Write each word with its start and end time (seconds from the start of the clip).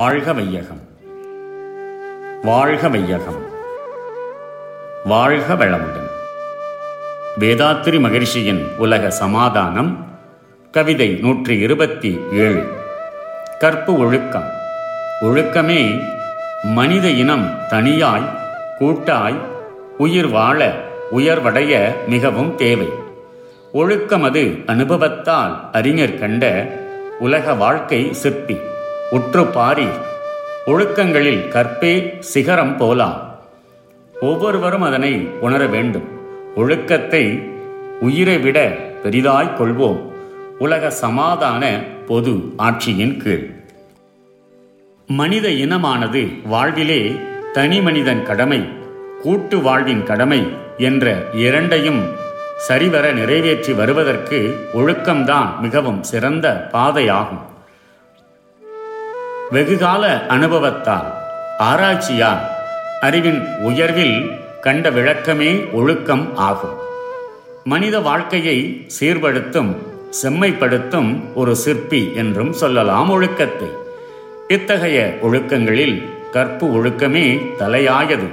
வாழ்க 0.00 0.32
வையகம். 0.32 0.80
வாழ்க 2.42 2.88
வையகம். 2.88 3.42
வாழ்க 5.04 5.54
வளமுடன். 5.54 6.10
வேதாத்திரி 7.38 8.00
மகிழ்ச்சியின் 8.00 8.66
உலக 8.78 9.10
சமாதானம் 9.10 10.06
கவிதை 10.72 11.08
நூற்றி 11.08 11.58
இருபத்தி 11.58 12.20
ஏழு. 12.32 12.68
கற்பு 13.58 13.98
ஒழுக்கம். 13.98 14.50
ஒழுக்கமே 15.20 16.02
மனித 16.62 17.08
இனம் 17.08 17.58
தனியாய் 17.68 18.30
கூட்டாய் 18.78 19.38
உயிர் 19.98 20.28
வாழ 20.28 20.74
உயர்வடைய 21.16 21.92
மிகவும் 22.06 22.54
தேவை. 22.54 22.88
ஒழுக்கம் 23.72 24.22
அது 24.22 24.56
அனுபவத்தால் 24.66 25.68
அறிஞர் 25.72 26.18
கண்ட 26.18 26.66
உலக 27.18 27.54
வாழ்க்கை 27.54 28.12
சிற்பி. 28.12 28.56
உற்று 29.10 29.46
பாரீர். 29.46 29.98
ஒழுக்கங்களில் 30.66 31.48
கற்பே 31.48 32.16
சிகரம் 32.20 32.76
போலாம். 32.76 33.38
ஒவ்வொருவரும் 34.20 34.82
அதனை 34.82 35.28
உணர 35.40 35.66
வேண்டும். 35.66 36.08
ஒழுக்கத்தை 36.56 37.42
உயிரை 38.00 38.38
விட 38.38 38.76
பெரிதாய் 39.04 39.56
கொள்வோம். 39.58 40.00
உலக 40.58 40.90
சமாதான 40.90 41.82
பொது 42.06 42.30
ஆட்சியின் 42.58 43.16
கீழ். 43.16 43.50
மனித 45.06 45.48
இனமானது 45.48 46.46
வாழ்விலே 46.46 47.20
தனி 47.52 47.80
மனிதன் 47.80 48.22
கடமை 48.22 48.68
கூட்டு 49.22 49.60
வாழ்வின் 49.60 50.02
கடமை 50.02 50.46
என்ற 50.78 51.24
இரண்டையும் 51.32 52.02
சரிவர 52.56 53.12
நிறைவேற்றி 53.12 53.72
வருவதற்கு 53.72 54.68
ஒழுக்கம்தான் 54.74 55.58
மிகவும் 55.58 56.02
சிறந்த 56.02 56.68
பாதையாகும். 56.72 57.54
வெகுகால 59.50 60.26
அனுபவத்தால் 60.26 61.08
ஆராய்ச்சியால் 61.58 62.40
அறிவின் 63.00 63.40
உயர்வில் 63.60 64.16
கண்ட 64.60 64.90
விளக்கமே 64.90 65.72
ஒழுக்கம் 65.72 66.36
ஆகும். 66.36 66.74
மனித 67.64 68.00
வாழ்க்கையை 68.00 68.86
சீர்படுத்தும் 69.00 69.76
செம்மைப்படுத்தும் 70.22 71.34
ஒரு 71.34 71.56
சிற்பி 71.56 72.12
என்றும் 72.14 72.52
சொல்லலாம் 72.52 73.10
ஒழுக்கத்தை. 73.10 73.70
இத்தகைய 74.48 75.18
ஒழுக்கங்களில் 75.22 76.02
கற்பு 76.30 76.66
ஒழுக்கமே 76.66 77.26
தலையாயது. 77.58 78.28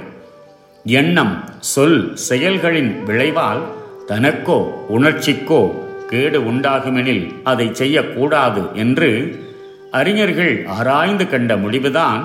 எண்ணம் 0.84 1.44
சொல் 1.58 2.16
செயல்களின் 2.16 3.02
விளைவால் 3.04 3.62
தனக்கோ 4.08 4.60
உணர்ச்சிக்கோ 4.88 5.62
கேடு 6.10 6.40
உண்டாகுமெனில் 6.40 7.34
அதை 7.44 7.68
செய்யக்கூடாது 7.72 8.62
என்று 8.74 9.42
அறிஞர்கள் 9.98 10.66
ஆராய்ந்து 10.78 11.24
கண்ட 11.30 11.56
முடிவுதான் 11.56 12.22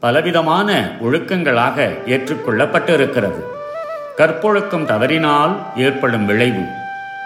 பலவிதமான 0.00 0.68
ஒழுக்கங்களாக 1.02 1.76
ஏற்றுக்கொள்ளப்பட்டிருக்கிறது. 2.06 3.40
கற்பொழுக்கம் 4.16 4.84
தவறினால் 4.84 5.52
ஏற்படும் 5.76 6.26
விளைவு 6.26 6.62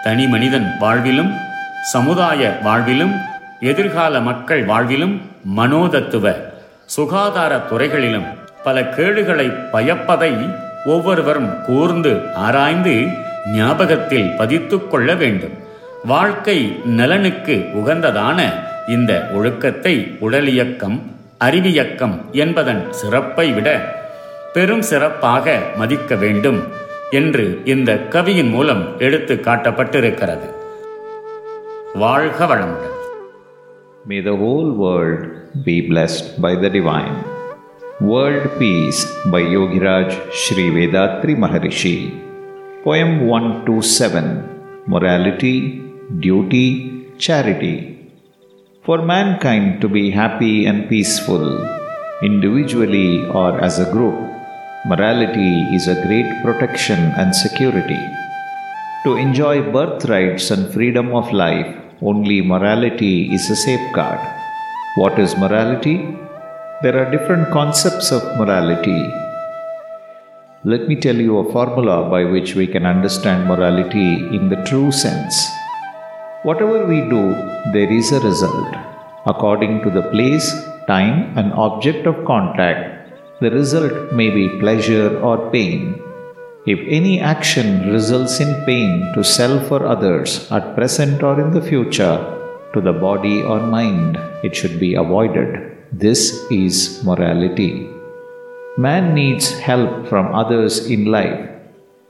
தனி 0.03 0.27
மனிதன் 0.27 0.67
வாழ்விலும் 0.81 1.31
சமுதாய 1.83 2.59
வாழ்விலும் 2.63 3.13
எதிர்கால 3.59 4.19
மக்கள் 4.19 4.65
வாழ்விலும் 4.65 5.15
மனோதத்துவ 5.57 6.35
சுகாதார 6.85 7.57
துறைகளிலும் 7.69 8.27
பல 8.63 8.81
கேடுகளை 8.81 9.47
பயப்பதை 9.73 10.33
ஒவ்வொருவரும் 10.85 11.51
கூர்ந்து 11.65 12.13
ஆராய்ந்து 12.35 13.07
ஞாபகத்தில் 13.55 14.29
பதித்துக்கொள்ள 14.37 15.17
வேண்டும். 15.17 15.55
வாழ்க்கை 16.05 16.57
நலனுக்கு 16.85 17.55
உகந்ததான 17.73 18.39
இந்த 18.87 19.31
ஒழுக்கத்தை 19.33 19.93
உடலியக்கம் 20.19 20.97
அறிவியக்கம் 21.39 22.31
என்பதன் 22.31 22.91
சிறப்பை 22.91 23.53
விட 23.53 23.69
பெரும் 24.53 24.81
சிறப்பாக 24.81 25.45
மதிக்க 25.77 26.15
வேண்டும் 26.15 26.59
என்று 27.11 27.61
இந்த 27.65 27.97
கவியின் 28.07 28.49
மூலம் 28.49 28.97
எடுத்து 28.97 29.35
காட்டப்பட்டிருக்கிறது 29.47 30.49
வாழ்க 31.93 32.45
வளமுடன் 32.45 32.91
May 34.05 34.21
the 34.21 34.35
whole 34.35 34.71
world 34.73 35.21
be 35.65 35.81
blessed 35.81 36.39
by 36.41 36.55
the 36.55 36.69
divine. 36.69 37.15
World 38.01 38.59
Peace 38.59 38.99
by 39.25 39.41
Yogiraj 39.55 40.09
Sri 40.31 40.69
Vedatri 40.69 41.35
Maharishi. 41.35 41.93
Poem 42.83 43.27
127 43.29 44.23
Morality, 44.85 45.55
Duty, 46.19 46.67
Charity. 47.17 47.73
For 48.85 49.01
mankind 49.01 49.81
to 49.81 49.89
be 49.89 50.11
happy 50.11 50.67
and 50.67 50.87
peaceful, 50.87 51.45
individually 52.21 53.25
or 53.29 53.59
as 53.59 53.79
a 53.79 53.91
group, 53.91 54.13
morality 54.85 55.53
is 55.77 55.87
a 55.87 55.99
great 56.05 56.29
protection 56.43 56.99
and 57.17 57.35
security. 57.35 57.99
To 59.05 59.15
enjoy 59.15 59.63
birthrights 59.71 60.51
and 60.51 60.71
freedom 60.71 61.15
of 61.15 61.33
life, 61.33 61.75
only 62.03 62.41
morality 62.41 63.33
is 63.33 63.49
a 63.49 63.55
safeguard. 63.55 64.19
What 64.97 65.17
is 65.17 65.35
morality? 65.35 65.97
There 66.83 66.95
are 66.95 67.09
different 67.09 67.49
concepts 67.49 68.11
of 68.11 68.21
morality. 68.37 69.01
Let 70.63 70.87
me 70.87 70.95
tell 70.95 71.15
you 71.15 71.39
a 71.39 71.51
formula 71.51 72.07
by 72.07 72.23
which 72.25 72.53
we 72.53 72.67
can 72.67 72.85
understand 72.85 73.47
morality 73.47 74.13
in 74.37 74.49
the 74.49 74.63
true 74.63 74.91
sense. 74.91 75.35
Whatever 76.47 76.85
we 76.85 76.97
do, 77.01 77.23
there 77.73 77.91
is 77.91 78.11
a 78.11 78.19
result. 78.19 78.75
According 79.25 79.81
to 79.81 79.89
the 79.89 80.03
place, 80.11 80.47
time, 80.85 81.35
and 81.39 81.51
object 81.53 82.05
of 82.05 82.23
contact, 82.23 83.09
the 83.41 83.49
result 83.49 84.13
may 84.13 84.29
be 84.29 84.59
pleasure 84.59 85.19
or 85.21 85.49
pain. 85.49 85.99
If 86.67 86.77
any 86.87 87.19
action 87.19 87.89
results 87.91 88.39
in 88.39 88.63
pain 88.63 89.11
to 89.15 89.23
self 89.23 89.71
or 89.71 89.87
others 89.87 90.51
at 90.51 90.75
present 90.75 91.23
or 91.23 91.41
in 91.41 91.49
the 91.49 91.63
future, 91.63 92.17
to 92.75 92.79
the 92.79 92.93
body 92.93 93.41
or 93.41 93.59
mind, 93.59 94.19
it 94.43 94.55
should 94.55 94.79
be 94.79 94.93
avoided. 94.93 95.75
This 95.91 96.45
is 96.51 97.03
morality. 97.03 97.89
Man 98.77 99.15
needs 99.15 99.49
help 99.57 100.07
from 100.07 100.35
others 100.35 100.85
in 100.85 101.05
life. 101.05 101.49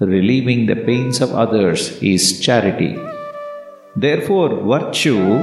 Relieving 0.02 0.66
the 0.66 0.76
pains 0.76 1.22
of 1.22 1.32
others 1.34 2.02
is 2.04 2.42
charity. 2.42 3.00
Therefore, 3.98 4.50
virtue 4.64 5.40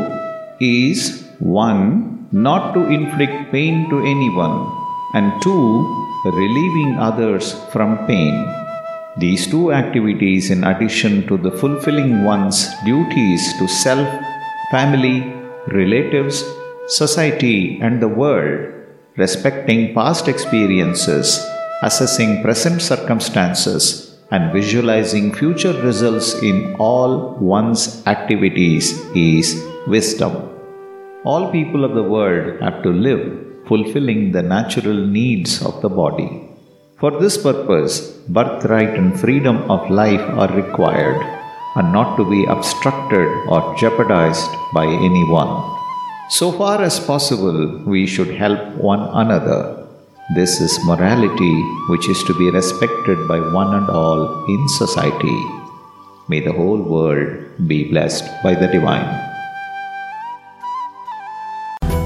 is 0.60 1.26
1. 1.38 2.28
Not 2.32 2.74
to 2.74 2.86
inflict 2.86 3.50
pain 3.50 3.88
to 3.90 3.98
anyone, 4.00 4.70
and 5.14 5.32
2. 5.42 6.02
Relieving 6.24 6.96
others 6.98 7.54
from 7.72 8.06
pain. 8.06 8.46
These 9.18 9.48
two 9.48 9.72
activities, 9.72 10.50
in 10.50 10.64
addition 10.64 11.26
to 11.26 11.36
the 11.36 11.50
fulfilling 11.50 12.24
one's 12.24 12.68
duties 12.84 13.42
to 13.58 13.66
self, 13.66 14.08
family, 14.70 15.34
relatives, 15.68 16.44
society, 16.88 17.80
and 17.80 18.00
the 18.00 18.08
world, 18.08 18.72
respecting 19.16 19.94
past 19.94 20.28
experiences, 20.28 21.44
assessing 21.82 22.42
present 22.42 22.80
circumstances, 22.80 24.11
and 24.34 24.52
visualizing 24.52 25.26
future 25.40 25.74
results 25.88 26.28
in 26.50 26.74
all 26.86 27.10
one's 27.54 27.82
activities 28.06 28.86
is 29.14 29.48
wisdom. 29.86 30.32
All 31.24 31.52
people 31.52 31.84
of 31.84 31.94
the 31.94 32.08
world 32.14 32.60
have 32.62 32.82
to 32.84 32.92
live 33.08 33.24
fulfilling 33.68 34.32
the 34.32 34.42
natural 34.42 35.00
needs 35.18 35.52
of 35.68 35.82
the 35.82 35.88
body. 35.88 36.30
For 37.00 37.10
this 37.20 37.36
purpose, 37.36 37.94
birthright 38.36 38.94
and 39.00 39.20
freedom 39.20 39.58
of 39.70 39.90
life 39.90 40.26
are 40.40 40.52
required 40.62 41.20
and 41.76 41.92
not 41.92 42.16
to 42.16 42.24
be 42.28 42.44
obstructed 42.46 43.28
or 43.52 43.74
jeopardized 43.76 44.50
by 44.72 44.86
anyone. 44.86 45.52
So 46.30 46.52
far 46.52 46.80
as 46.82 46.98
possible, 46.98 47.82
we 47.84 48.06
should 48.06 48.30
help 48.44 48.60
one 48.76 49.02
another. 49.22 49.81
This 50.35 50.59
is 50.59 50.83
morality 50.83 51.55
which 51.89 52.09
is 52.09 52.23
to 52.23 52.33
be 52.33 52.49
respected 52.51 53.27
by 53.27 53.39
one 53.53 53.73
and 53.75 53.89
all 53.89 54.21
in 54.47 54.67
society. 54.67 55.37
May 56.27 56.41
the 56.41 56.51
whole 56.51 56.81
world 56.85 57.29
be 57.67 57.89
blessed 57.89 58.25
by 58.43 58.53
the 58.55 58.67
divine. 58.67 59.07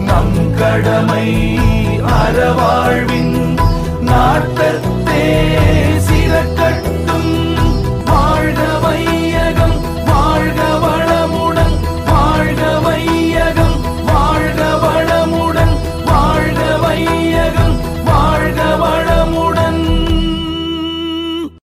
நம் 0.07 0.37
கடமை 0.59 1.27
அறவாழ்வின் 2.19 3.35
நாட்டத்தே 4.01 5.25
சிறக்க 5.99 6.34